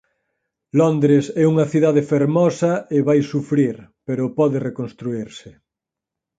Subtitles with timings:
[0.79, 3.75] Londres é unha cidade fermosa e vai sufrir,
[4.07, 5.49] pero pode reconstruírse.